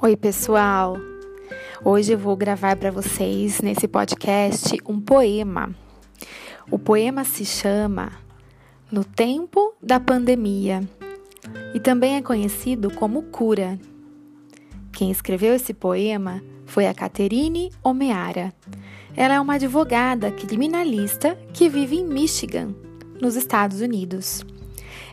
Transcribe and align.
Oi, 0.00 0.16
pessoal. 0.16 0.96
Hoje 1.84 2.12
eu 2.12 2.18
vou 2.18 2.36
gravar 2.36 2.76
para 2.76 2.88
vocês 2.88 3.60
nesse 3.60 3.88
podcast 3.88 4.78
um 4.86 5.00
poema. 5.00 5.74
O 6.70 6.78
poema 6.78 7.24
se 7.24 7.44
chama 7.44 8.12
No 8.92 9.02
Tempo 9.02 9.74
da 9.82 9.98
Pandemia 9.98 10.88
e 11.74 11.80
também 11.80 12.14
é 12.14 12.22
conhecido 12.22 12.92
como 12.94 13.24
Cura. 13.24 13.76
Quem 14.92 15.10
escreveu 15.10 15.52
esse 15.52 15.74
poema 15.74 16.40
foi 16.64 16.86
a 16.86 16.94
Caterine 16.94 17.72
Omeara. 17.82 18.54
Ela 19.16 19.34
é 19.34 19.40
uma 19.40 19.54
advogada 19.54 20.30
criminalista 20.30 21.34
que 21.52 21.68
vive 21.68 21.96
em 21.96 22.06
Michigan, 22.06 22.72
nos 23.20 23.34
Estados 23.34 23.80
Unidos. 23.80 24.46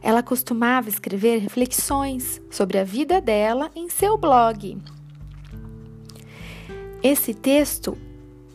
Ela 0.05 0.21
costumava 0.21 0.87
escrever 0.87 1.39
reflexões 1.39 2.39
sobre 2.51 2.77
a 2.77 2.83
vida 2.83 3.19
dela 3.19 3.71
em 3.75 3.89
seu 3.89 4.15
blog. 4.15 4.77
Esse 7.01 7.33
texto 7.33 7.97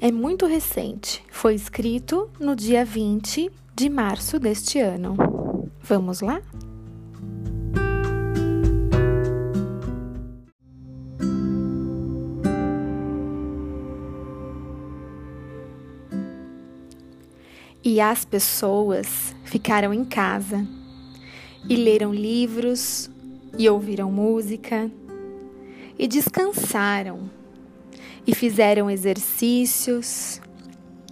é 0.01 0.13
muito 0.13 0.47
recente, 0.47 1.25
foi 1.29 1.57
escrito 1.57 2.31
no 2.39 2.55
dia 2.55 2.85
20 2.85 3.51
de 3.75 3.89
março 3.89 4.39
deste 4.39 4.79
ano. 4.79 5.17
Vamos 5.83 6.21
lá? 6.21 6.41
E 17.83 18.01
as 18.01 18.25
pessoas 18.25 19.35
ficaram 19.45 19.93
em 19.93 20.05
casa 20.05 20.65
e 21.71 21.77
leram 21.77 22.13
livros 22.13 23.09
e 23.57 23.69
ouviram 23.69 24.11
música 24.11 24.91
e 25.97 26.09
descansaram 26.09 27.31
e 28.27 28.35
fizeram 28.35 28.91
exercícios 28.91 30.41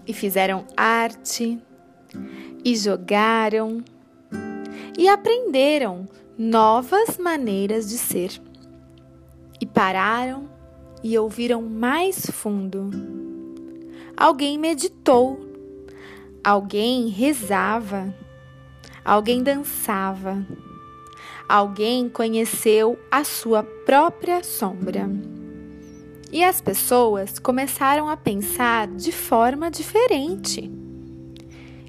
e 0.05 0.13
fizeram 0.13 0.67
arte 0.77 1.61
e 2.65 2.75
jogaram 2.75 3.85
e 4.99 5.09
aprenderam 5.09 6.09
novas 6.37 7.19
maneiras 7.19 7.89
de 7.89 7.97
ser 7.97 8.43
e 9.61 9.67
pararam 9.67 10.51
e 11.05 11.17
ouviram 11.17 11.63
mais 11.63 12.27
fundo. 12.27 12.91
Alguém 14.17 14.59
meditou, 14.59 15.39
alguém 16.43 17.07
rezava 17.07 18.13
alguém 19.05 19.43
dançava, 19.43 20.47
alguém 21.49 22.09
conheceu 22.09 22.99
a 23.11 23.25
sua 23.25 23.63
própria 23.63 24.43
sombra. 24.43 25.09
E 26.31 26.45
as 26.45 26.61
pessoas 26.61 27.39
começaram 27.39 28.09
a 28.09 28.17
pensar 28.17 28.87
de 28.87 29.11
forma 29.11 29.71
diferente. 29.71 30.71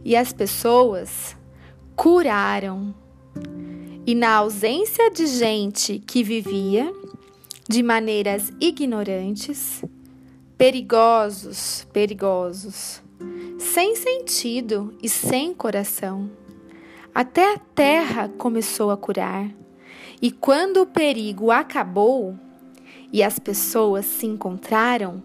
E 0.03 0.15
as 0.15 0.31
pessoas 0.31 1.35
curaram. 1.95 2.95
E 4.05 4.15
na 4.15 4.35
ausência 4.35 5.11
de 5.11 5.27
gente 5.27 5.99
que 5.99 6.23
vivia 6.23 6.93
de 7.67 7.83
maneiras 7.83 8.49
ignorantes, 8.59 9.83
perigosos, 10.57 11.85
perigosos, 11.91 13.03
sem 13.59 13.95
sentido 13.95 14.97
e 15.03 15.09
sem 15.09 15.53
coração, 15.53 16.31
até 17.13 17.53
a 17.53 17.57
terra 17.57 18.29
começou 18.37 18.91
a 18.91 18.97
curar. 18.97 19.49
E 20.21 20.31
quando 20.31 20.81
o 20.81 20.85
perigo 20.85 21.51
acabou 21.51 22.37
e 23.11 23.23
as 23.23 23.39
pessoas 23.39 24.05
se 24.05 24.25
encontraram, 24.25 25.23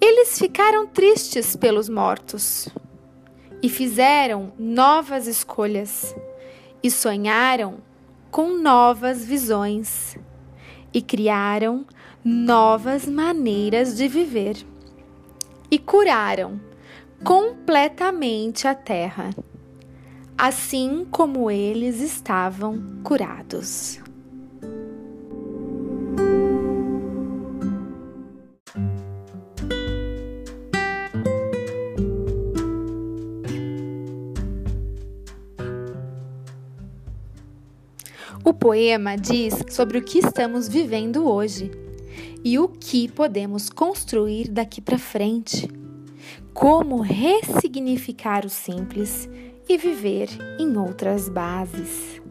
eles 0.00 0.38
ficaram 0.38 0.86
tristes 0.86 1.56
pelos 1.56 1.88
mortos 1.88 2.68
e 3.62 3.68
fizeram 3.68 4.52
novas 4.58 5.26
escolhas 5.26 6.14
e 6.82 6.90
sonharam 6.90 7.78
com 8.30 8.58
novas 8.58 9.24
visões 9.24 10.16
e 10.92 11.00
criaram 11.00 11.86
novas 12.24 13.06
maneiras 13.06 13.96
de 13.96 14.08
viver 14.08 14.56
e 15.70 15.78
curaram 15.78 16.60
completamente 17.24 18.68
a 18.68 18.74
terra 18.74 19.30
assim 20.36 21.06
como 21.10 21.50
eles 21.50 22.00
estavam 22.00 22.82
curados. 23.02 23.98
O 38.44 38.52
poema 38.52 39.16
diz 39.16 39.54
sobre 39.70 39.98
o 39.98 40.04
que 40.04 40.18
estamos 40.18 40.68
vivendo 40.68 41.28
hoje 41.28 41.70
e 42.44 42.58
o 42.58 42.68
que 42.68 43.08
podemos 43.08 43.68
construir 43.68 44.48
daqui 44.48 44.80
para 44.80 44.98
frente. 44.98 45.68
Como 46.54 47.00
ressignificar 47.00 48.46
o 48.46 48.48
simples 48.48 49.28
e 49.68 49.76
viver 49.76 50.28
em 50.58 50.76
outras 50.76 51.28
bases. 51.28 52.25